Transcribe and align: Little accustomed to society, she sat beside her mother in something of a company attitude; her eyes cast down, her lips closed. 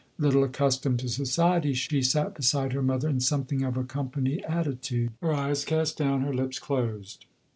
Little 0.17 0.43
accustomed 0.43 0.97
to 1.01 1.09
society, 1.09 1.75
she 1.75 2.01
sat 2.01 2.33
beside 2.33 2.73
her 2.73 2.81
mother 2.81 3.07
in 3.07 3.19
something 3.19 3.61
of 3.61 3.77
a 3.77 3.83
company 3.83 4.43
attitude; 4.45 5.11
her 5.21 5.31
eyes 5.31 5.63
cast 5.63 5.95
down, 5.95 6.21
her 6.21 6.33
lips 6.33 6.57
closed. 6.57 7.25